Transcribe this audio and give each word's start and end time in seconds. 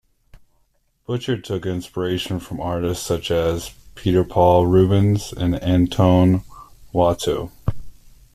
Boucher 1.05 1.37
took 1.39 1.63
inspiration 1.67 2.39
from 2.39 2.59
artists 2.59 3.05
such 3.05 3.29
as 3.29 3.69
Peter 3.93 4.23
Paul 4.23 4.65
Rubens 4.65 5.31
and 5.31 5.53
Antoine 5.61 6.41
Watteau. 6.91 7.51